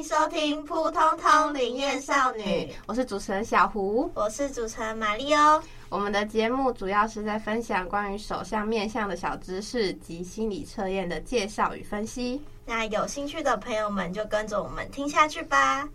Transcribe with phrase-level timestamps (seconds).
[0.00, 2.42] 迎收听《扑通通灵验少女》，
[2.86, 5.62] 我是主持人小胡，我是主持人玛丽欧。
[5.90, 12.42] 我们的节目主要是在分享关于手相面相的小知识及心理测验的介绍与分析。
[12.64, 15.86] 那有兴趣的朋友们就跟着我们听下去吧。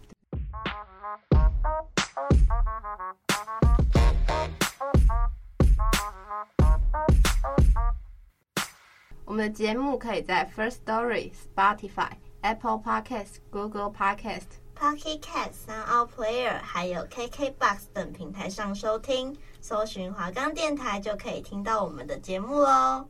[9.26, 12.12] 我们的节目可以在 First Story、Spotify、
[12.45, 19.36] Apple Podcast、Google Podcast、Pocket Cast、Sound Player 还有 KKBox 等平台上收听。
[19.62, 23.08] 搜寻华冈电台就可以听到我们的节目喽。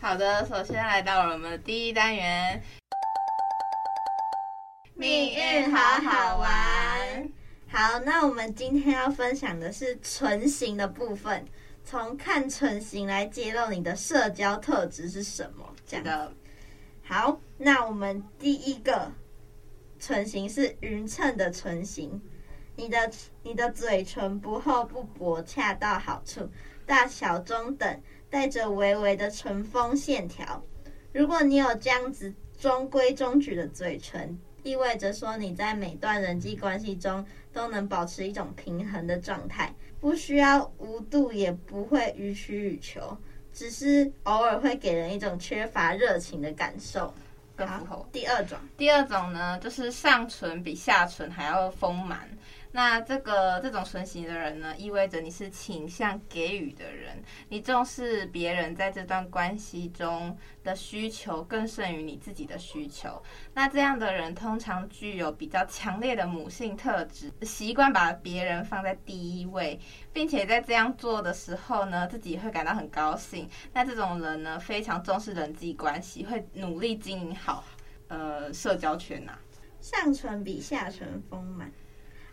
[0.00, 2.62] 好的，首先来到了我们的第一单元，
[5.02, 7.28] 命运好好玩。
[7.66, 11.44] 好，那我们今天要分享的是唇形的部分。
[11.84, 15.74] 从看唇形来揭露你的社交特质是什么？
[15.84, 16.32] 这样的。
[17.02, 19.10] 好，那我们第一个
[19.98, 22.22] 唇形是匀称的唇形，
[22.76, 23.10] 你的
[23.42, 26.48] 你的嘴唇不厚不薄，恰到好处，
[26.86, 30.62] 大小中等，带着微微的唇峰线条。
[31.12, 39.72] 如果你有这样子中规中矩的嘴唇，意味着说你在每段人际关系中都能保持一种平衡的状态。
[40.00, 43.16] 不需要无度，也不会予取予求，
[43.52, 47.14] 只是偶尔会给人一种缺乏热情的感受。
[47.56, 52.28] 好，第二种，第二种呢，就是上唇比下唇还要丰满。
[52.74, 63.22] 那这个这种唇形的人呢，意味着你是倾向给予的人，你重视别人在这段关系中的需求更胜于你自己的需求。
[63.52, 69.78] 那这样的人通常具有比较强烈的母性特质，习惯把别人放在第一位，
[70.10, 73.46] 并且在这样做的时候呢，自己会感到很高兴。
[73.74, 77.62] 那这种人呢，非常重视人际关系，会努力经营好
[78.08, 79.38] 呃社交圈呐、啊。
[79.82, 81.70] 上唇比下唇丰满。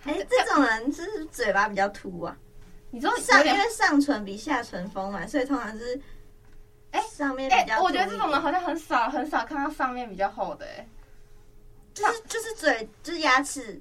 [0.06, 2.38] 哎、欸，这种人是不是嘴巴比较凸啊？
[2.92, 6.00] 你说上，因为上唇比下唇丰满，所以通常是
[6.92, 7.82] 哎上面比较、欸。
[7.82, 10.66] 我觉得这种人好像很少很少看到上面比较厚的、
[11.94, 13.80] 就是就是嘴就是牙齿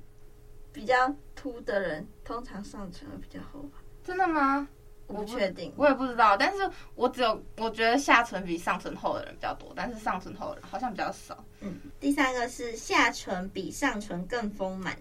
[0.73, 3.79] 比较凸的人，通常上唇会比较厚吧？
[4.05, 4.69] 真的吗？
[5.07, 6.37] 我不确定，我也不知道。
[6.37, 11.43] 但是我只有我觉得下唇比上唇厚的人比较多，但是上唇厚的人好像比较少。
[11.61, 14.95] 嗯，第三个是下唇比上唇更丰满。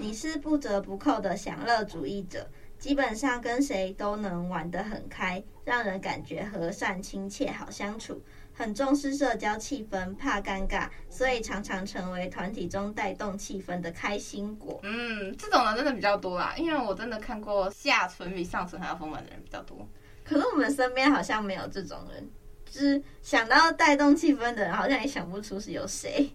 [0.00, 2.48] 你是不折不扣的享乐主义者，
[2.78, 8.22] 基本上跟谁都能玩得很开，让人感觉和善亲切，好相处。
[8.56, 14.78] 很重视社交气氛，怕尴尬，所以常常成为团体中带动气氛的开心果。
[14.84, 19.84] 嗯，这种人真的比较多啦，因为我真的看过下唇比上唇还要丰满的人比较多。
[20.22, 22.30] 可是我们身边好像没有这种人，
[22.64, 26.30] 就是想到带动气氛的人，好像也想不出是有谁。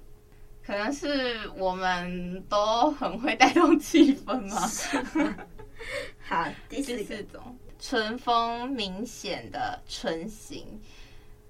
[0.70, 4.70] 可能是我们都很会带动气氛嘛。
[6.20, 10.80] 好，第四，第四种，唇峰明显的唇形，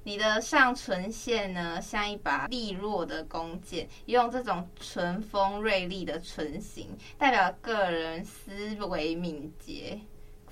[0.04, 6.88] 你的上唇线呢，像一把利落的弓箭，用这种唇峰锐利的唇形，
[7.18, 10.00] 代表个人思维敏捷。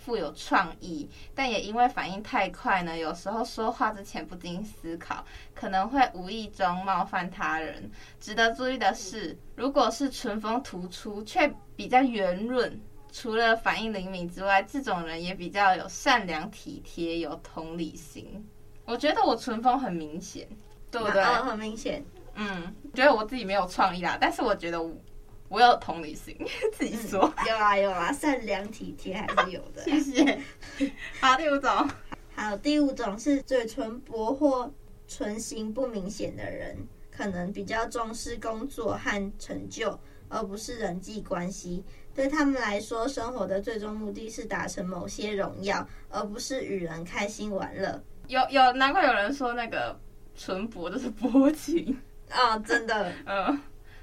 [0.08, 5.22] 富有创意，但也因为反应太快呢，有时候说话之前不经思考，
[5.54, 7.92] 可能会无意中冒犯他人。
[8.18, 12.80] 值得注意的是，如果是唇峰突出却比较圆润，
[13.12, 18.48] 除了反应灵敏之外，这种人也比较有善良、体贴、有同理心。
[18.86, 20.48] 我觉得我唇峰很明显，
[20.90, 21.22] 对不对？
[21.22, 22.02] 哦，很明显。
[22.36, 24.82] 嗯，觉得我自己没有创意啦，但是我觉得
[25.50, 25.58] 我。
[25.58, 26.38] 我有同理心，
[26.74, 29.82] 自己说、嗯、有啊有啊，善良体贴还是有的。
[29.84, 30.40] 谢谢。
[31.20, 31.90] 好，第五种，
[32.36, 34.72] 好，第五种是嘴唇薄或
[35.08, 36.78] 唇形不明显的人，
[37.10, 40.00] 可能比较重视工作和成就，
[40.30, 41.84] 而不是人际关系。
[42.14, 48.04] 对他们来说，生活的最终目的是达成某些荣耀，而不是与人开心玩乐。
[48.28, 50.00] 有有，难怪有人说那个
[50.36, 51.98] 唇薄就是薄情
[52.30, 53.60] 啊、哦，真的， 嗯。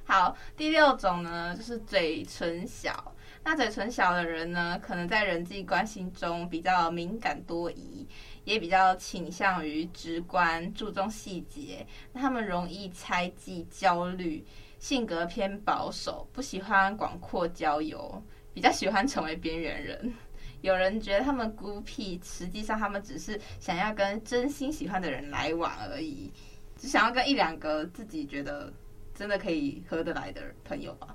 [0.07, 3.13] 好，第六种呢，就是嘴唇小。
[3.43, 8.07] 那嘴唇小的人呢，可能在人际关系中比较敏感多疑，
[8.45, 11.87] 也比较倾向于直观，注重细节。
[12.13, 14.45] 那他们容易猜忌、焦虑，
[14.79, 18.23] 性格偏保守，不喜欢广阔交友，
[18.53, 20.13] 比较喜欢成为边缘人。
[20.61, 26.33] 有人觉得他们孤僻，实际上他们只是想要跟真心喜欢的人来往而已，
[26.79, 28.73] 只想要跟一两个自己觉得
[29.15, 31.15] 真的可以合得来的朋友吧。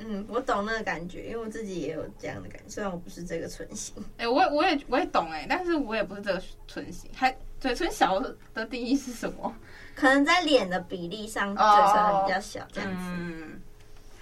[0.00, 2.68] 嗯，我懂那个感觉，因为我自己也有这样的感觉。
[2.68, 7.10] 虽然我不是这个唇型，哎、欸，我也我也我也懂哎、欸，但是我也不是这个唇型。
[7.12, 9.52] 还嘴唇小的定义是什么？
[9.96, 13.12] 可能在脸的比例上，嘴唇比较小这样子。
[13.16, 13.60] 嗯，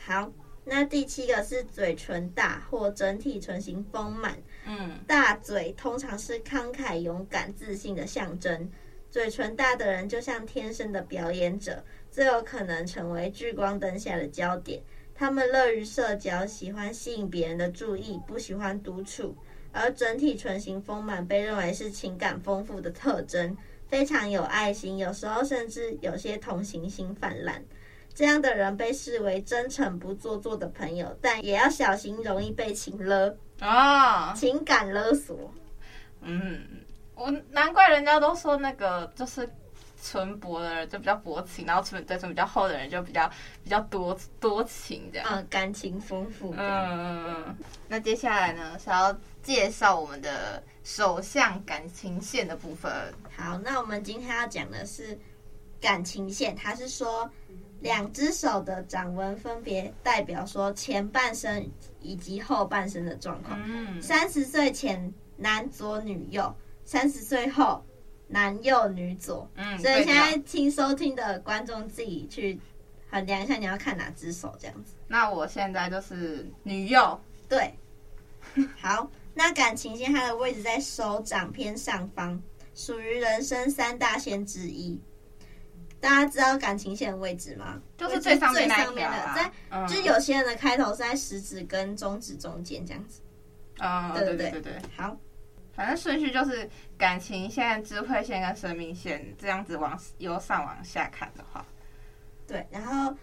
[0.07, 0.33] 好，
[0.65, 4.39] 那第七个是嘴唇大或整体唇型丰满。
[4.65, 8.71] 嗯，大嘴通常是慷慨、勇敢、自信的象征。
[9.17, 14.79] 嘴唇大的人就像天生的表演者，最有可能成为聚光灯下的焦点。
[15.15, 19.35] 他们乐于社交，喜欢吸引别人的注意，不喜欢独处。
[19.73, 23.57] 而整体唇形丰满被认为是情感丰富的特征，
[23.89, 27.65] 非常有爱心，有时候甚至有些同情心泛滥。
[28.12, 35.51] 这样的人被视为真诚不做作的朋友，但也要小心，容易被情勒啊，情感勒索。
[36.21, 36.61] 嗯，
[37.17, 39.49] 我难怪人家都说那个就是。
[40.03, 43.29] 唇薄的人就比较薄情，然后唇嘴唇比较厚的人就比较
[43.65, 45.27] 比较多多情这样。
[45.31, 46.53] 嗯，感情丰富。
[46.53, 47.57] 嗯嗯嗯。
[47.89, 52.93] 那接下来呢，是要介绍我们的手相感情线的部分。
[53.35, 55.19] 好，那我们今天要讲的是
[55.81, 57.29] 感情线，它是说
[57.81, 61.69] 两只手的掌纹分别代表说前半生
[62.01, 63.59] 以及后半生的状况。
[63.65, 64.01] 嗯。
[64.01, 66.55] 三十岁前男左女右，
[66.87, 67.85] 三十岁后。
[68.29, 72.59] 男右女左，嗯，所以现在听收听的观众自己去
[73.09, 74.94] 衡量一下，你要看哪只手这样子。
[75.06, 77.73] 那我现在就是女右，对。
[78.83, 82.43] 好，那感情线它的位置在手掌偏上方，
[82.75, 85.00] 属于人生三大线之一。
[86.00, 87.81] 大家知道感情线的位置吗？
[87.97, 93.21] 就是最上面，最上面的，在、嗯、就是有些人的开头是在食指跟中指中间这样子。
[93.79, 95.17] 啊、嗯，对对对对，对，好。
[95.76, 101.62] 反正顺序就是感情线、智慧线跟生命线这样子往由上往下看的话，
[102.46, 102.67] 对。
[102.70, 103.14] 然后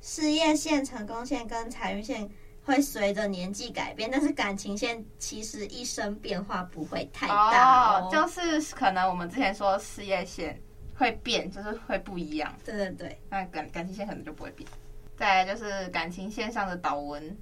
[0.00, 2.28] 事业线、成功线跟财运线
[2.64, 8.08] 会随着年纪改变，但是感情线其实一生变化不会太大哦。
[8.08, 10.60] 哦，就是可能我们之前说事业线
[10.96, 12.52] 会变，就是会不一样。
[12.64, 14.68] 对对对，那感感情线可能就不会变。
[15.16, 17.38] 再来就是感情线上的导纹。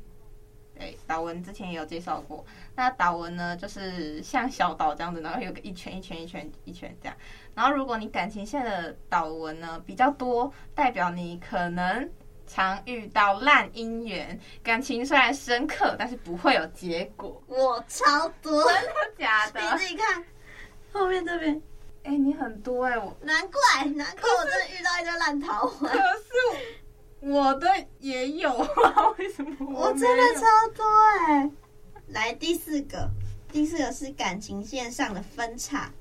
[0.79, 2.45] 对，岛纹之前也有介绍过。
[2.77, 7.17] 那岛纹呢，就是像小岛这样子，然后有个一圈一圈一圈一圈这样。
[7.55, 12.09] 然后如果你感情线的岛纹呢比较多，代表你可能
[12.47, 17.43] 常遇到烂姻缘，感情虽然深刻，但是不会有结果。
[17.49, 19.61] 我超多，真的假的？
[19.73, 20.25] 你自己看
[20.93, 21.61] 后面这边。
[22.05, 25.89] 哎、欸，你很多哎、欸，我难怪难怪我真的遇到一堆烂桃 花。
[25.89, 26.79] 可是。
[27.21, 27.67] 我的
[27.99, 29.89] 也有啊， 为什么我？
[29.89, 30.85] 我真的超多
[31.27, 31.51] 哎、欸！
[32.09, 33.11] 来第四个，
[33.53, 35.93] 第四个是感情线上的分叉。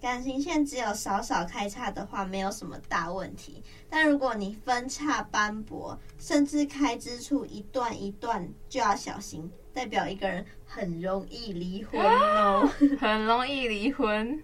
[0.00, 3.62] 感情线只有少少开叉的话，没有什么大问题。
[3.88, 12.68] 但如果你分叉斑驳，甚至开支处一段一段，就要小心，代表一个人很容易离婚哦，
[13.00, 14.42] 很容易离婚。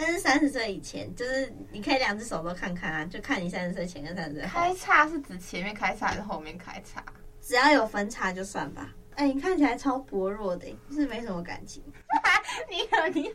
[0.00, 4.60] 但是三十岁以前，就是你可以两只手都看看啊，就看你三十岁前跟三十岁后。
[4.60, 7.04] 开叉是指前面开叉还是后面开叉？
[7.42, 8.94] 只要有分叉就算吧。
[9.16, 11.82] 哎、欸，你看起来超薄弱的，就是没什么感情。
[12.70, 12.76] 你
[13.12, 13.34] 你你你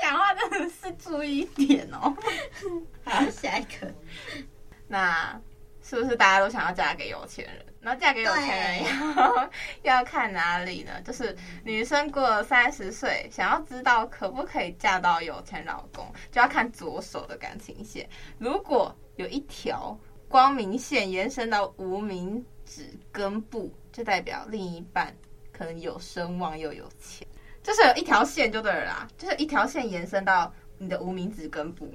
[0.00, 2.16] 讲话真的是注意一点哦。
[3.02, 3.92] 好，下一个。
[4.86, 5.36] 那
[5.82, 7.66] 是不是大家都想要嫁给有钱人？
[7.86, 8.82] 然后嫁给有钱人
[9.14, 9.50] 要
[9.98, 11.00] 要看哪里呢？
[11.02, 18.04] 就是女生过了三十岁，想要知道可不可以嫁到有钱老公，就要看左手的感情线。
[18.38, 19.96] 如果有一条
[20.28, 25.14] 光明线延伸到无名指根部，就代表另一半
[25.52, 27.24] 可能有声望又有钱。
[27.62, 31.88] 就是有一条线就对了啦，就是一条线延伸到你的无名指根部。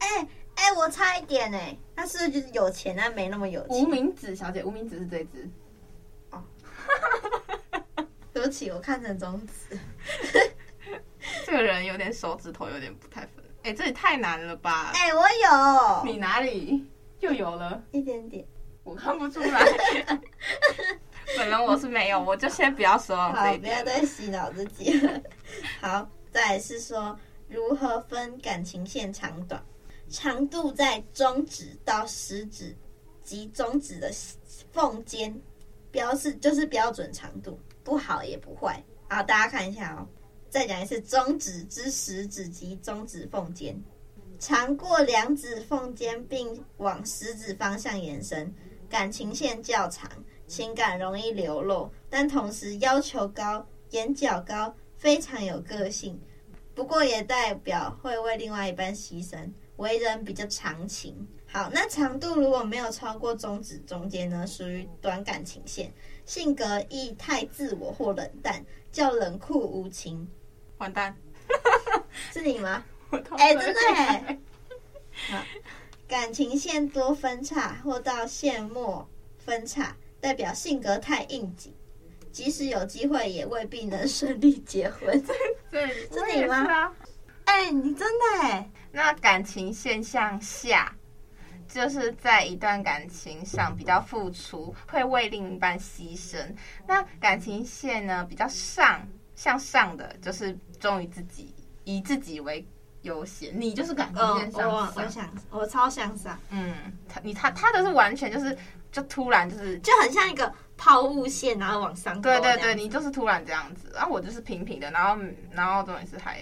[0.00, 0.28] 哎、欸。
[0.56, 3.76] 哎、欸，我差一点哎，他是不是就是有钱，但没那么有钱？
[3.76, 5.48] 无名指小姐，无名指是这只。
[6.30, 6.42] 哦，
[8.32, 9.78] 对不起，我看成中指。
[11.46, 13.44] 这个人有点手指头有点不太分。
[13.62, 14.90] 哎、欸，这也太难了吧？
[14.94, 16.04] 哎、欸，我有。
[16.12, 16.84] 你哪里
[17.20, 17.82] 又有了？
[17.92, 18.44] 一点点，
[18.84, 19.64] 我看不出来。
[21.38, 23.32] 本人我是没有，我就先不要说了。
[23.32, 25.20] 好，不要再洗脑自己了。
[25.80, 27.18] 好，再来是说
[27.48, 29.62] 如何分感情线长短。
[30.12, 32.76] 长度在中指到食指
[33.24, 34.12] 及中指的
[34.70, 35.34] 缝间，
[35.90, 38.84] 标示就是标准长度，不好也不坏。
[39.08, 40.06] 好，大家看一下哦，
[40.50, 43.82] 再讲一次，中指之食指及中指缝间，
[44.38, 48.54] 长过两指缝间，并往食指方向延伸，
[48.90, 50.10] 感情线较长，
[50.46, 56.20] 情感容易流露，但同时要求高，眼角高，非常有个性。
[56.74, 61.26] 不过也代表会为另外一半牺牲，为人比较长情。
[61.46, 65.92] 好，那长度如果没有超过中指中间呢，属于短感情线，
[66.24, 70.26] 性格易太自我或冷淡，较冷酷无情。
[70.78, 71.14] 完蛋，
[72.32, 72.82] 是你吗？
[73.36, 74.38] 哎、欸，真的哎。
[75.28, 75.44] 好，
[76.08, 81.70] 感情线多分叉或到线末分叉，代表性格太应景，
[82.32, 85.22] 即使有机会也未必能顺利结婚。
[85.70, 86.94] 对，是你吗？
[87.44, 88.70] 哎、欸，你真的哎。
[88.92, 90.94] 那感情线向下。
[91.68, 96.36] 就是在一段感情上比较付出，会为另一半牺牲。
[96.86, 99.00] 那感情线呢，比较上
[99.34, 102.62] 向上的，就是忠于自己，以自己为
[103.02, 103.58] 优先。
[103.58, 106.38] 你就是感情线向上，哦、我我想我超向上。
[106.50, 106.74] 嗯，
[107.08, 108.54] 他你他他的是完全就是
[108.90, 112.20] 就突然就是就很像一个抛物线，然后往上。
[112.20, 116.40] 对对对，你就是突然这样子，然后我就是平平的，然后然后重点是还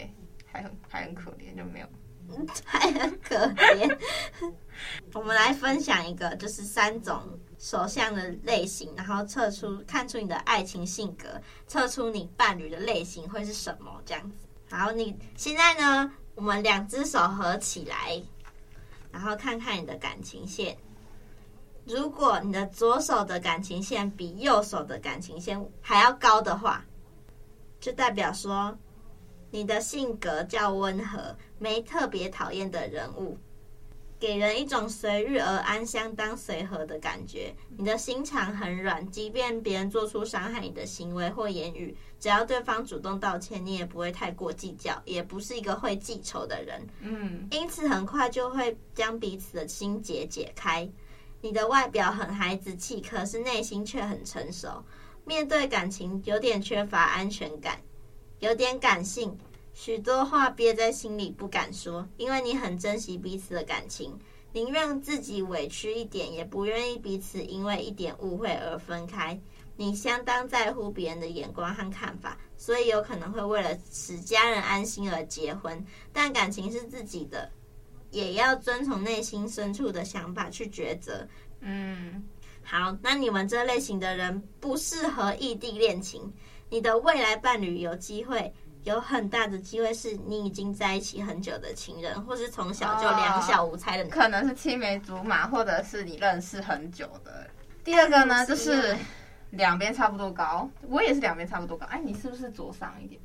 [0.51, 1.87] 还很还很可怜，就没有。
[2.65, 3.99] 还很可怜。
[5.13, 7.21] 我们来分享一个，就是三种
[7.59, 14.37] 手相的类型，然后测出看出你的爱情性格，测出你伴侣的类型会是什么这样子。
[14.75, 18.23] 好，你现在呢，我们两只手合起来，
[19.13, 20.77] 然后看看你的感情线。
[21.85, 26.85] 如果你的左手的感情线比右手的感情线还要高的话，
[27.81, 28.79] 就代表说
[29.51, 31.37] 你的性格较温和。
[31.61, 33.37] 没特别讨厌的人物，
[34.19, 37.55] 给人一种随遇而安、相当随和的感觉。
[37.77, 46.87] 你的心肠很软，即便别人做出伤害你的行为或言语，只要对方主动道歉，你也不会太过计较，也不是一个会记仇的人。
[47.01, 50.89] 嗯，因此很快就会将彼此的心结解开。
[51.43, 54.83] 你的外表很孩子气，可是内心却很成熟。
[55.27, 57.79] 面对感情有点缺乏安全感，
[58.39, 59.37] 有点感性。
[59.83, 64.15] 许多话憋在心里不敢说，因为你很珍惜彼此的感情，
[64.53, 69.41] 宁愿自己委屈一点，也不愿意彼此因为一点误会而分开。
[69.79, 75.83] 你相当在乎别人的眼光和看法，所以有可能会为了使家人安心而结婚。
[76.13, 77.51] 但感情是自己的，
[78.11, 81.27] 也要遵从内心深处的想法去抉择。
[81.61, 82.23] 嗯，
[82.63, 86.31] 好，那你们这类型的人不适合异地恋情，
[86.69, 88.53] 你的未来伴侣有机会。
[88.85, 97.47] 有很大的机会是你已经在一起很久的情人，或是从小就两小无猜的，可能是青梅竹马，或者是你认识很久的。
[97.85, 98.97] 第二个呢，就是
[99.51, 101.85] 两边差不多高，我也是两边差不多高。
[101.87, 103.21] 哎，你是不是左上一点？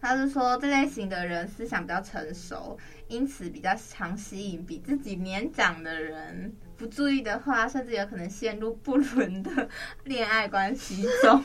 [0.00, 2.76] 他是说这类型的人思想比较成熟，
[3.08, 6.54] 因此比较常吸引比自己年长的人。
[6.76, 9.68] 不注意的话，甚至有可能陷入不伦的
[10.02, 11.42] 恋爱关系中。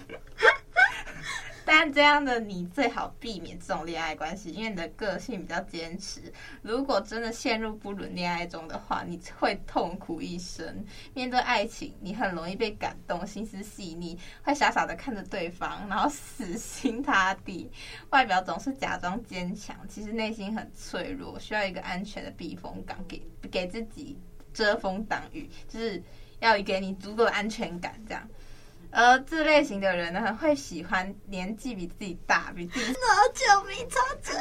[1.71, 6.19] 但这样的你最好避免这种恋爱关系，因为你的个性比较坚持。
[6.63, 10.83] 如果真的陷入不伦恋爱中的话，你会痛苦一生。
[11.13, 17.71] 面对爱情，你很容易被感动，心思细腻，会傻傻的看着对方，然后死心塌地。
[18.09, 23.21] 外表总是假装坚强，其实内心很脆弱，需要一个安全的避风港，给
[23.51, 24.17] 给自己
[24.51, 26.01] 遮风挡雨，就是
[26.39, 28.27] 要给你足够的安全感，这样。
[28.91, 34.35] 而这类型的人呢，会喜欢年纪比自己大，比自己老久没超准。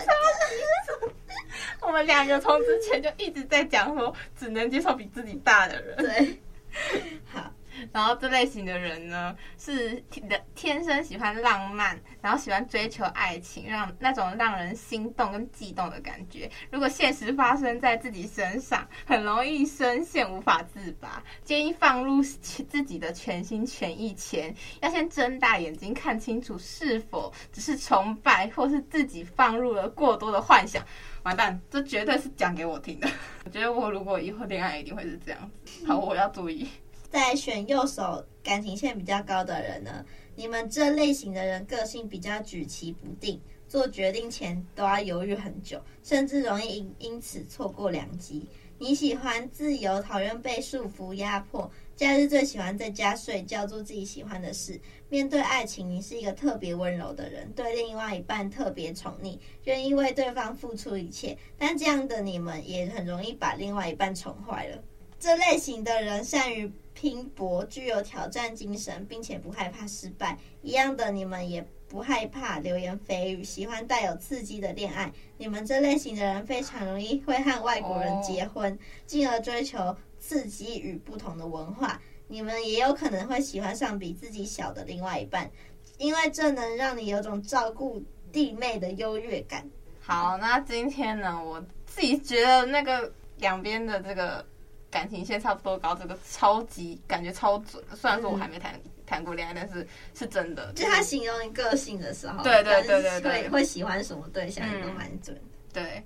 [1.81, 5.97] 我们两个从之前就一直在讲说，只能接受比自己大的人。
[5.97, 6.41] 对，
[7.33, 7.53] 好。
[7.93, 16.51] 然后这类型的人呢，是天天生喜欢浪漫，然后喜欢追求爱情，让那种让人心动跟悸动的感觉。
[16.71, 21.23] 如果现实发生在自己身上，很容易深陷无法自拔。
[21.45, 30.85] 建议放入自己的全心全意前，要先睁大眼睛看清楚，是否只是崇拜，或是自己放入了过多的幻想。
[31.25, 33.09] 完蛋，这绝对是讲给我听的。
[33.45, 35.87] 我觉得我如果以后恋爱，一定会是这样子。
[35.87, 36.69] 好，我要注意。
[37.11, 48.47] 在选右手感情线比较高的人呢，你们这类型的人个性比较举棋不定，做决定前都要犹豫很久，甚至容易因因此错过良机。
[48.81, 54.81] 你喜欢自由，讨厌被束缚压迫，假日最喜欢在家睡觉，做自己喜欢的事。
[55.09, 61.37] 面对爱情，你是一个特别温柔的人，对另外一半特别宠溺，愿意为对方付出一切。
[61.59, 64.81] 但这样的你们也很容易把另外一半宠坏了。
[65.19, 70.39] 这类型的人善于拼搏，具有挑战精神，并且不害怕失败。
[70.63, 75.13] 一样的，你们也不害怕流言蜚语，喜欢带有刺激的恋爱。
[75.37, 82.01] 你们这类型的人非常容易会和外国人结婚，进而追求刺激与不同的文化。
[82.27, 85.51] 你们也有可能会喜欢上比自己小的另外一半，
[85.97, 89.69] 因为这能让你有种照顾弟妹的优越感。
[90.01, 94.45] 好，那今天呢，我自己觉得那个两边的这个
[94.91, 97.83] 感情线差不多高，这个超级感觉超准。
[97.95, 100.73] 虽然说我还没谈谈过恋爱，但是是真的。
[100.73, 105.39] 就他形容你个性的时候，对对对对对，会会喜欢什么对象都蛮准。
[105.73, 106.03] 对，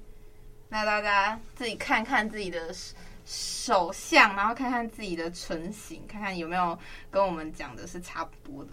[0.69, 2.75] 那大家自己看看自己的
[3.25, 6.77] 手相，然后看看自己的唇形，看看有没有
[7.11, 8.73] 跟我们讲的是差不多的。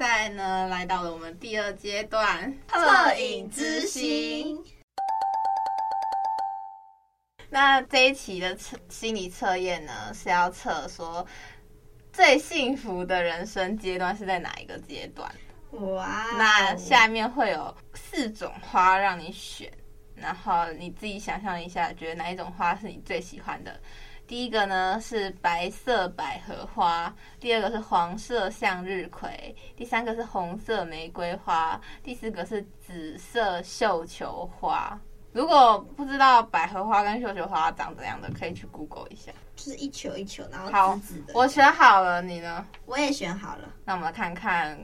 [0.00, 4.58] 再呢，来到了我们第二阶段测影之星。
[7.50, 11.26] 那这一期的测心理测验呢，是要测说
[12.14, 15.30] 最幸福的人生阶段是在哪一个阶段？
[15.72, 16.28] 哇！
[16.38, 19.70] 那下面会有四种花让你选，
[20.14, 23.78] 然后你自己想象一下，觉得哪一种花是你最喜欢的？
[24.30, 34.96] 第一个呢是白色百合花，第二个是黄色向日葵，第三个是红色玫瑰花，第四个是紫色绣球花。
[35.32, 39.32] 如果不知道百合花跟绣球花长怎样的，可以去 Google 一下。
[39.56, 41.34] 就是一球一球，然后紫紫的。
[41.34, 42.64] 好，我选好了，你呢？
[42.86, 43.68] 我也选好了。
[43.84, 44.78] 那我们来看看，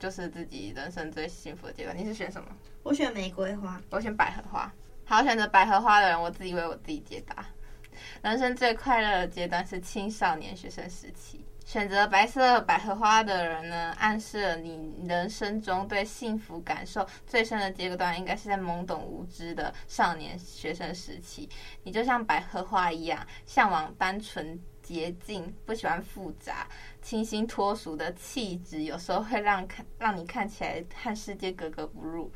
[0.00, 1.96] 就是自己人生最幸福的阶段。
[1.96, 2.48] 你是选什么？
[2.82, 3.80] 我选玫瑰花。
[3.90, 4.72] 我选百合花。
[5.04, 7.46] 好，选择百合花的人，我自己为我自己解答。
[8.22, 11.44] 人生最快乐的阶段是青少年学生时期。
[11.64, 21.48] 选择白色百合花的人呢，暗示了你人生中对幸福感受最深的阶段，应该是在懵懂无知的少年学生时期。
[21.84, 26.66] 你就像百合花一样，向往单纯洁净，不喜欢复杂、
[27.00, 32.30] 清新脱俗的气质，有时候会让看让你看起来和世界格格不入。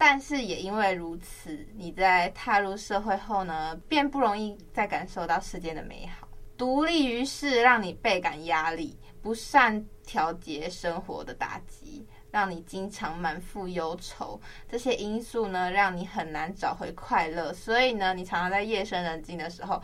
[0.00, 6.28] 但是也因为如此，你在踏入社会后呢，便不容易再感受到世间的美好。
[6.56, 14.40] 独立于世，让你倍感压力；不善调节生活的打击，让你经常满腹忧愁。
[14.68, 17.52] 这些因素呢，让你很难找回快乐。
[17.52, 19.82] 所以呢，你常常在夜深人静的时候，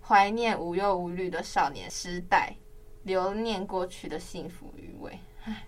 [0.00, 2.54] 怀念无忧无虑的少年时代，
[3.02, 5.18] 留念过去的幸福余味。
[5.44, 5.66] 唉。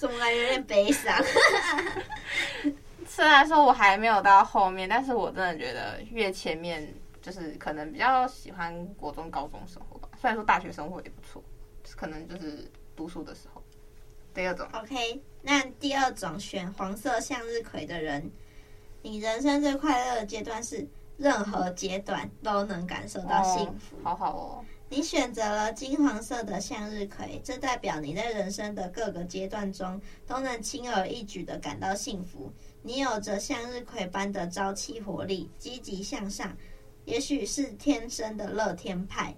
[0.00, 1.14] 总感觉有点悲伤。
[3.06, 10.08] 虽然说我还没有到后面，但是我真的觉得越前面就是可能比较喜欢国中、高中生活吧。
[10.18, 11.44] 虽然说大学生活也不错，
[11.96, 13.62] 可能就是读书的时候。
[14.32, 18.30] 第二种，OK，那第二种选黄色向日葵的人，
[19.02, 23.96] 你人生最快乐的阶段是任何阶段都能感受到幸福。
[23.96, 24.64] 哦，好好哦。
[24.92, 32.52] 你选择了金黄色的向日葵，这代表你在人生的各个阶段中都能轻而易举地感到幸福。
[32.82, 36.56] 你有着向日葵般的朝气活力，积极向上，
[37.04, 39.32] 也许是天生的乐天派。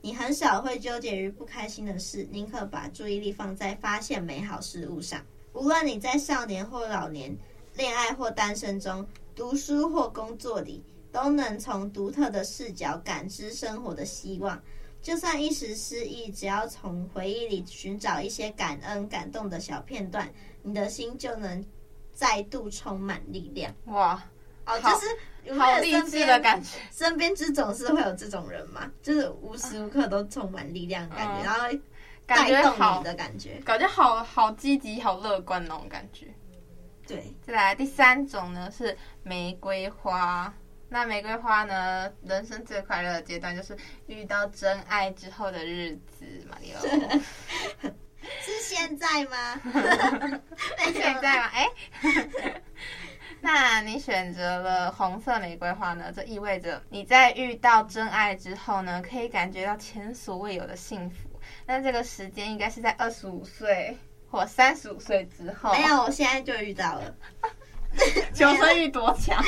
[0.00, 5.24] 你很少会纠结于不开心的事，宁可把注意力放在发现美好事物上。
[5.52, 7.32] 无论你在少年或老年、
[7.76, 9.06] 恋爱或单身中、
[9.36, 10.82] 读书或工作里，
[11.12, 14.60] 都能从独特的视角感知生活的希望。
[15.08, 20.30] 就算一时失意，只要从回忆里寻找一些感恩、感动的小片段，
[20.62, 21.64] 你的心就能
[22.12, 23.74] 再度充满力量。
[23.86, 24.22] 哇，
[24.66, 26.76] 哦，就是好励志的感觉。
[26.92, 31.78] 身边之总是会有这种人嘛，就是无时无刻都充满力量的感觉，嗯、然后
[32.26, 36.26] 带动你的感觉，感觉好好积极、好乐观那种感觉。
[37.06, 40.52] 对，再来第三种呢，是玫瑰花。
[40.88, 42.10] 那玫瑰花呢？
[42.24, 46.80] 人生最快乐的阶段就是遇到真爱之后的日子，马里奥。
[48.40, 49.60] 是现在吗？
[50.92, 51.46] 现在吗？
[51.52, 51.68] 哎、
[52.02, 52.62] 欸，
[53.40, 56.12] 那你选择了红色玫瑰花呢？
[56.14, 61.28] 这意味着你在遇到真爱之后呢，可以感觉到前所未有的幸福。
[61.66, 63.96] 那这个时间应该是在二十五岁
[64.30, 65.72] 或三十五岁之后。
[65.72, 67.14] 没有，我现在就遇到了。
[68.32, 69.42] 求生欲多强？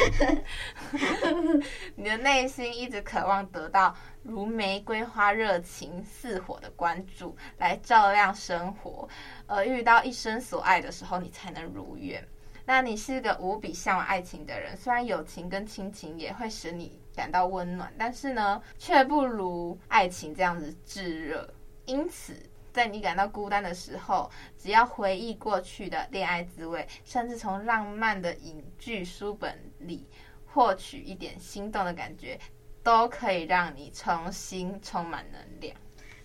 [1.95, 9.09] 你的内心一直渴望得到如玫瑰花热情似火的关注，来照亮生活。
[9.47, 12.27] 而遇到一生所爱的时候，你才能如愿。
[12.67, 21.49] 那你是个无比向往爱情的人，虽然友情跟亲情也会使你感到温暖，但是呢，却不如爱情这样子炙热。
[21.85, 22.50] 因此。
[22.73, 30.07] 在你感到孤单的时候，只要回忆过去的恋爱滋味，甚至从浪漫的影剧书本里
[30.47, 32.39] 获取一点心动的感觉，
[32.83, 35.77] 都可以让你重新充满能量。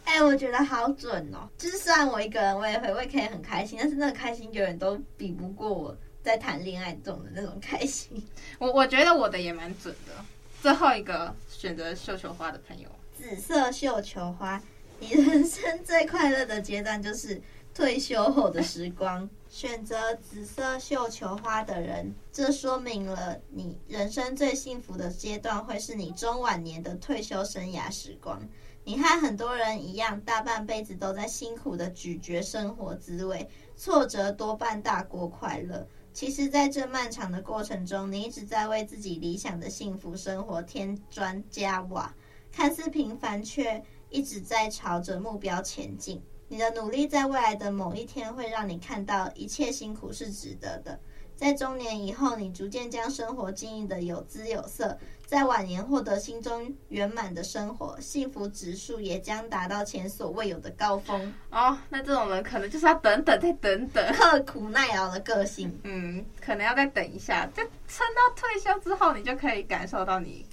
[0.03, 1.49] 哎、欸，我觉得好准哦！
[1.57, 8.23] 就是虽然我一个人，我也会，我也可以很开心，但是那个开心永远都比不过我在谈恋爱中的那种开心。
[8.59, 10.13] 我我觉得我的也蛮准的。
[10.61, 14.61] 最后一个选择绣球花的朋友，紫色绣球花，
[15.07, 17.39] 你人生最快乐的阶段就是
[17.75, 19.29] 退休后的时光。
[19.47, 28.41] 选择紫色绣球花的人，这说明了你人生最幸福的阶段会是你中晚年的退休生涯时光。
[28.83, 35.87] 你和很多人一样，大半辈子都在辛苦的咀嚼生活滋味，挫折多半大过快乐。
[36.13, 42.13] 其实，在这漫长的过程中，你一直在为自己理想的幸福生活添砖加瓦，
[42.51, 43.83] 看似平凡，却
[44.15, 46.23] 一直在朝着目标前进。
[46.47, 50.97] 你的努力在未来的某一天会让你看到一切辛苦是值得的。
[51.35, 54.97] 在中年以后，你逐渐将生活经营的有滋有色。
[55.25, 61.33] 在晚年获得心中圆满的生活，幸福指数也将达到前所未有的高峰。
[61.49, 65.77] 哦，那这种人可能就是要等等再等等，刻苦耐劳的个性。
[65.83, 70.45] 嗯，可能要再等一下，就撑到退休之后，你就可以感受到你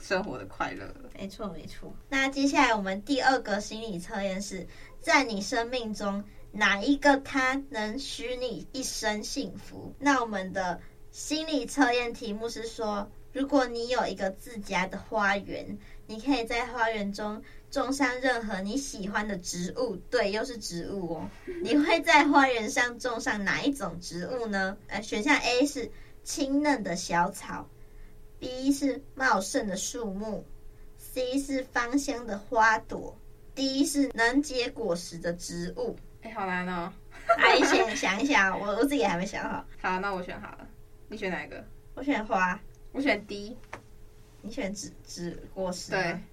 [0.00, 1.10] 生活的快乐了。
[1.14, 1.94] 没错，没错。
[2.08, 4.66] 那接下来我们第二个心理测验是
[5.00, 9.94] 在你生命中哪一个他能许你一生幸福？
[9.98, 13.10] 那我们的心理测验题目是说。
[13.32, 19.94] 如果你有一个自家的花园，你可以在花园中种上任何你喜欢的植物。
[20.10, 21.30] 对，又是植物哦。
[21.62, 24.76] 你会在花园上种上哪一种植物呢？
[24.88, 25.88] 呃，选项 A 是
[26.24, 27.68] 青嫩的小草
[28.40, 30.44] ，B 是茂盛的树木
[30.98, 33.16] ，C 是芳香的花朵
[33.54, 35.96] ，D 是能结果实的植物。
[36.22, 36.92] 哎，好难哦。
[37.38, 39.64] 哎，先想一想，我我自己还没想好。
[39.80, 40.66] 好，那我选好了。
[41.08, 41.64] 你选哪一个？
[41.94, 42.58] 我选花。
[42.92, 43.56] 我选 D，
[44.42, 45.92] 你选植植果实。
[45.92, 46.24] 对，哎、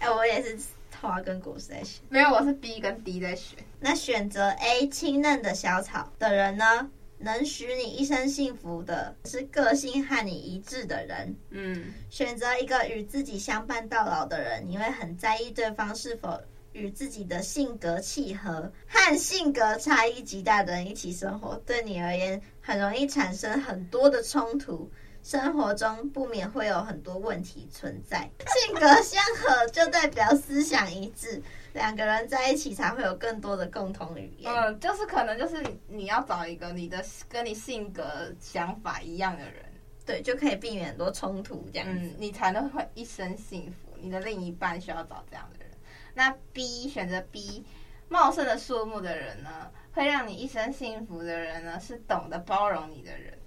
[0.00, 0.58] 欸，我也是
[1.00, 2.02] 花跟果实在选。
[2.08, 3.56] 没有，我是 B 跟 D 在选。
[3.78, 6.90] 那选择 A 清嫩的小草的人呢？
[7.22, 11.34] 能许你一生幸福的是个性和你一致的人。
[11.50, 16.40] 嗯，选择一个与自己相伴到老的人，你会很在意对方是否
[16.72, 18.70] 与自己的性格契合。
[18.88, 24.90] 和性格差异极大的人一起生活，对你而言很容易产生很多的冲突。
[25.22, 28.28] 生活中不免会有很多问题存在，
[28.66, 31.40] 性格相合就代表思想一致，
[31.72, 34.52] 两个人在一起才会有更多的共同语言。
[34.52, 39.64] 嗯，就是可能就是你要找一个你的跟你性格想法一样的人，
[40.04, 43.96] 对，就可以避免很多冲突，这样子，嗯，你才能会一生幸福。
[44.00, 45.68] 你的另一半需要找这样的人。
[46.14, 47.64] 那 B 选择 B，
[48.08, 53.38] 茂盛的树木的人呢，会让你一生幸福的人呢，是懂得包容你的人。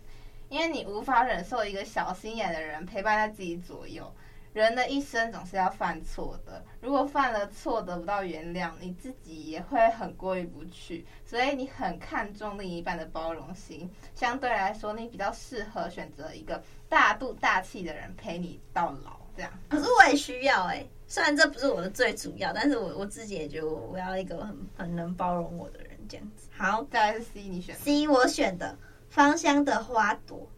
[0.47, 4.11] 因为你无法忍受一个小心眼的人陪伴在自己左右。
[4.61, 11.05] 人的一生总是要犯错的，如果犯了错得不到原谅，你自己也会很过意不去。
[11.25, 19.19] 所以你很看重另一半的包容心，相对来说，你比较适合选择一个大度大气的人陪你到老。
[19.35, 26.47] 这样，可是我也需要哎、欸，虽然这不是我的最主要，但是我我自己也觉得我我要一个很很能包容我的人这样子。
[26.55, 28.77] 好，再来是 C，你选 C，我选的。
[29.09, 30.49] 芳香的花朵，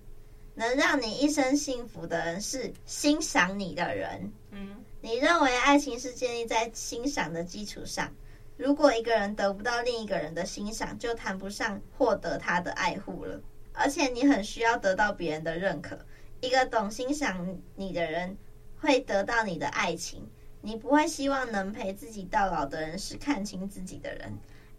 [0.58, 4.32] 能让你一生幸福的人是欣赏你的人。
[4.50, 8.12] 嗯，你认为爱情是建立在欣赏的基础上。
[8.58, 13.40] 如果一个人得不到另一个人的欣赏，就谈不上获得他的爱护了。
[13.72, 15.96] 而且你很需要得到别人的认可。
[16.42, 18.36] 一个懂欣赏你的人
[18.80, 20.28] 会得到你的爱情。
[20.62, 24.34] 你不会希望能陪自己到老的人是看清自己的人。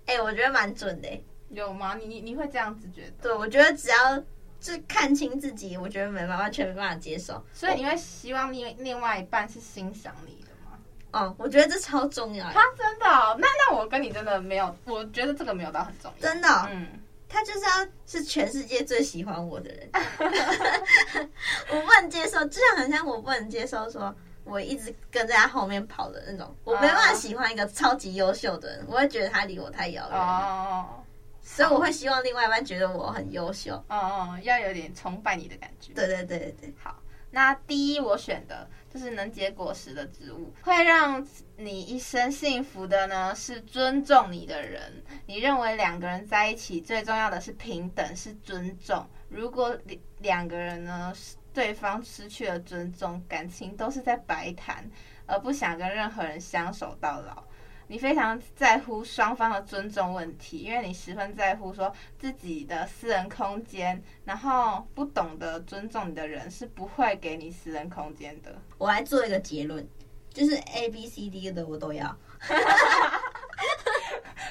[0.06, 1.08] 哎，我觉得蛮准的。
[1.50, 1.94] 有吗？
[1.94, 3.12] 你你你会这样子觉得？
[3.22, 4.22] 对，我觉得只要
[4.60, 7.42] 是看清自己，我觉得没办法，完全没办法接受。
[7.54, 10.78] 所以你会希望另另外一半是欣赏你的吗？
[11.12, 12.50] 哦，我觉得这超重要。
[12.50, 13.36] 他真的哦？
[13.38, 16.20] 那那我跟你真的没有，我觉得这个没有到很重要。
[16.20, 16.66] 真的哦？
[16.70, 16.88] 嗯，
[17.28, 19.88] 他就是要是全世界最喜欢我的人。
[21.70, 30.18] 我不能接受，就像很像我不能接受说我一直跟在他后面跑的那种，我没办法喜欢一个超级优秀的人，我会觉得他离我太遥远。
[30.18, 31.04] 哦。
[31.50, 35.94] 所以我会希望另外一半觉得我很优秀，哦哦，要有点崇拜你的感觉。
[35.94, 36.74] 对对对对对。
[36.78, 45.02] 好，那第一我选的就是能结果实的植物，会让你一生幸福的呢是尊重你的人。
[45.26, 49.04] 你认为两个人在一起最重要的是平等，是尊重。
[49.28, 49.76] 如果
[50.18, 51.12] 两个人呢，
[51.52, 54.88] 对方失去了尊重，感情都是在白谈，
[55.26, 57.42] 而不想跟任何人相守到老。
[57.88, 68.54] 你非常在乎双方的尊重问题，因为你十分在乎说自己的私人空间，然后不懂得尊重你的人是不会给你私人空间的。
[68.76, 69.84] 我来做一个结论，
[70.32, 72.16] 就是 A B C D 的我都要。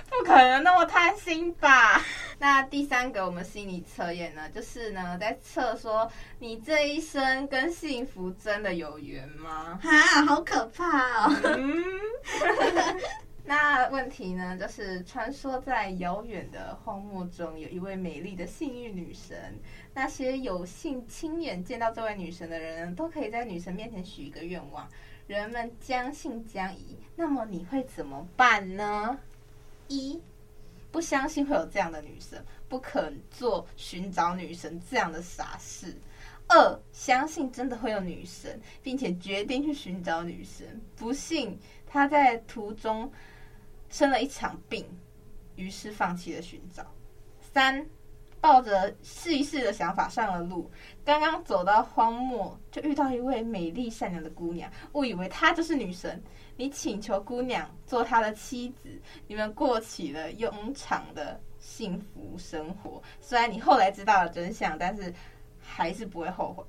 [0.10, 2.02] 不可能那么贪心吧？
[2.40, 9.80] 那第三个我们心理测验呢，就是呢在测说你这一生跟幸福真的有缘吗？
[9.82, 11.36] 哈，好可怕哦！
[11.44, 11.84] 嗯、
[13.50, 19.58] 那问题呢，就是传说在遥远的荒漠中有一位美丽的幸运女神，
[19.94, 24.86] 那些有幸亲眼见到这位女神的人都可以在女神面前许一个愿望，
[25.28, 26.98] 人们将信将疑。
[27.16, 29.18] 那么你会怎么办呢？
[29.88, 30.22] 一
[30.92, 35.94] 不相信会有这样的女神，不肯做寻找女神这样的傻事；
[36.50, 43.10] 二相信真的会有女神，并且决定去寻找女神，不幸她在途中
[43.90, 44.86] 生了一场病，
[45.56, 46.84] 于是放弃了寻找；
[47.40, 47.86] 三
[48.40, 50.70] 抱着试一试的想法上了路，
[51.04, 56.22] 刚刚走到荒漠，就遇到一位美丽善良的姑娘，误以为她就是女神。
[56.60, 58.90] 你请求姑娘做他的妻子，
[59.28, 63.00] 你们过起了庸常的幸福生活。
[63.22, 65.14] 虽然你后来知道了真相，但是
[65.62, 66.64] 还是不会后悔。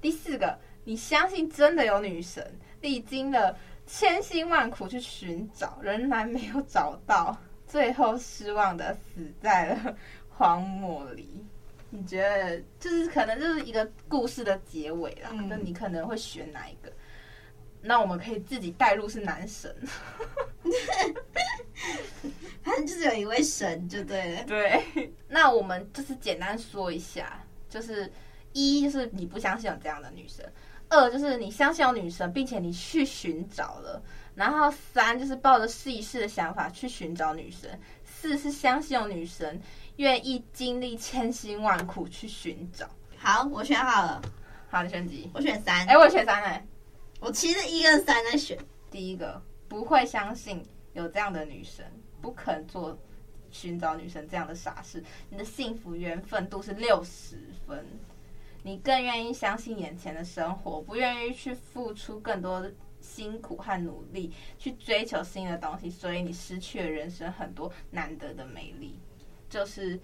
[0.00, 3.54] 第四个，你相信真的有女神，历经了
[3.86, 9.96] 千辛万苦去寻找，仍然没有找到，最后失望的死在了
[10.28, 11.44] 荒漠里。
[11.90, 15.30] 你觉得，就是可能就是一个故事的结尾啦？
[15.32, 16.92] 那、嗯、你可能会选哪一个？
[17.86, 19.70] 那我们可以自己带入是男神，
[22.62, 24.44] 反正就是有一位神就对了。
[24.44, 28.10] 对，那我们就是简单说一下，就是
[28.54, 30.50] 一就是你不相信有这样的女神，
[30.88, 34.02] 二就是你相信有女神，并且你去寻找了，
[34.34, 39.60] 然后三就是抱着试一试的想法去寻找女神，四是相信有女神，
[39.96, 42.88] 愿意经历千辛万苦去寻找。
[43.16, 44.22] 好，我选好了。
[44.68, 45.30] 好，你选几？
[45.32, 45.86] 我选三。
[45.86, 46.66] 哎、欸，我选三哎。
[47.20, 48.58] 我其实一跟三在选，
[48.90, 51.84] 第一个不会相信有这样的女神，
[52.20, 52.98] 不肯做
[53.50, 55.02] 寻找女神这样的傻事。
[55.30, 57.86] 你的幸福缘分度是六十分，
[58.64, 68.98] 你更愿意相信眼前的生活，不愿意去付出更多的辛苦和努力去追求新的东西，所以你失去了人生很多难得的美丽，
[69.48, 70.00] 就是。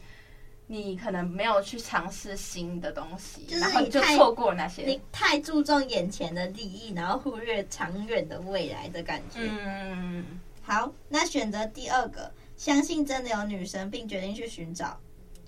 [0.72, 4.84] 你可能没有去尝试新的东西，就是、然后就错过那些。
[4.84, 9.40] 你太注重眼前的利益，然后忽略长远的未来的感觉。
[9.40, 10.24] 嗯，
[10.62, 14.96] 好，那选择第二个，相信真的有女神，并决定去寻找。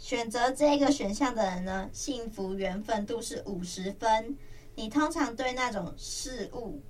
[0.03, 4.37] 选择这个选项的人呢，幸福缘分度是五十分。
[4.75, 6.83] 你通常对那种事物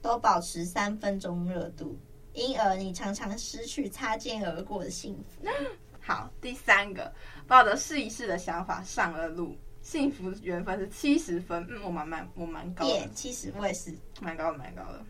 [0.00, 1.94] 都保持三分钟热度，
[2.32, 5.46] 因而你常常失去擦肩而过的幸福。
[6.00, 7.12] 好，第三个。
[7.46, 15.04] 抱着试一试的想法上了路，幸福缘分是七十分，嗯，我蛮蛮我蛮高的，七十我也是蛮高的蛮高的。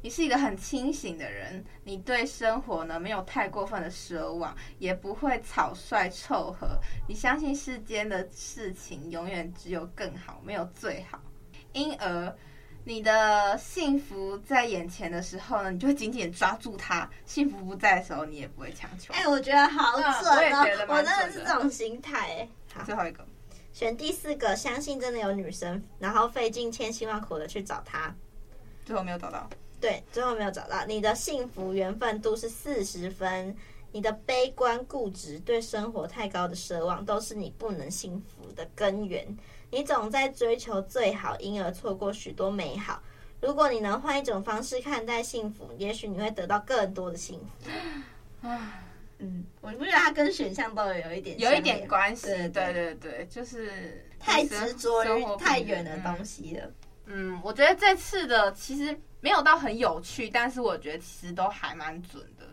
[0.00, 6.78] 你是一个很清醒的人，你对生活呢没有太过分的奢望，也不会草率凑合。
[7.06, 11.20] 你相信世间的事情永远只有更好，没有最好，
[11.72, 12.36] 因而。
[12.84, 19.12] 你的幸福在眼前的时候呢，你就会紧紧抓住它；幸福不在的时候，你也不会强求。
[19.12, 20.06] 哎、欸，我觉得好准
[20.54, 20.86] 哦！
[20.88, 22.48] 我真的是这种心态。
[22.72, 23.26] 好，最后一个，
[23.74, 28.14] 选第四个，相信真的有女生，然后费尽千辛万苦的去找她，
[28.86, 29.46] 最后没有找到。
[29.80, 30.84] 对，最后没有找到。
[30.86, 33.56] 你的幸福缘分度是四十分，
[33.92, 39.26] 你的悲观固执、对生活太高的奢望，都是你不能幸福的根源。
[39.70, 43.02] 你总在追求最好，因而错过许多美好。
[43.40, 48.48] 如果你能换一种方式看待幸福，也许你会得到更多的幸福。
[48.48, 48.80] 啊，
[49.18, 52.26] 嗯，我不觉得它跟选项都有有一点有一点关系。
[52.26, 56.70] 对对对对，就是太执着于太远的东西了。
[57.06, 62.46] 嗯，我觉得这次的其实没有到很有趣，但是我觉得其实都还蛮准的。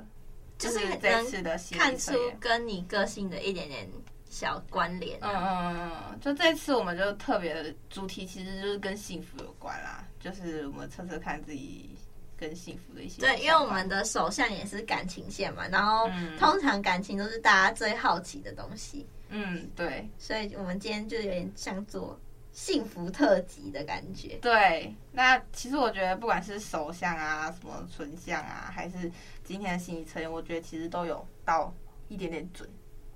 [0.58, 3.89] 就是这次的看出跟你个性的一点点。
[4.28, 11.95] 小关联，嗯嗯嗯，就这次我们就特别的主题，其实就是跟幸福有关啦，就是我们测测看自己
[12.36, 13.21] 跟幸福的一些。
[13.21, 19.08] 对，因为我们的首相也是感情线嘛，然后通常感情都是大家最好奇的东西。
[19.30, 22.19] 嗯，对，所以我们今天就有点像做
[22.56, 24.39] 幸福特辑的感觉。
[24.41, 29.12] 对，那其实我觉得不管是首相啊，什么存相啊，还是
[29.44, 31.72] 今天的心理测验，我觉得其实都有到
[32.08, 32.68] 一点点准。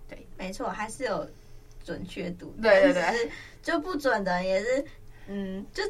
[0.10, 1.25] 对，没错，还是有
[1.86, 2.54] 准确度。
[2.62, 3.32] 对对对，
[3.63, 4.86] 就不准的也是，
[5.28, 5.82] 嗯，就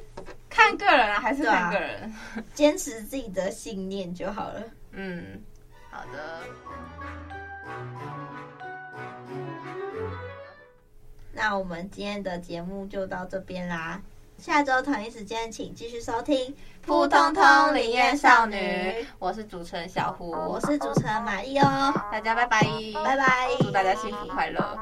[0.48, 2.14] 看个人啊，还是看个人，
[2.54, 4.64] 坚持自己的信念就好了。
[4.92, 5.42] 嗯，
[5.90, 6.44] 好的。
[11.42, 14.02] 那我们今天的节目就到这边啦，
[14.38, 16.36] 下周同一时间请继续收听
[16.86, 18.58] 《扑通通灵验少女》，
[19.20, 22.60] 我是主持人小胡，我是主持人玛丽哦，大家拜拜，
[22.94, 24.78] 拜拜，祝大家幸福快乐。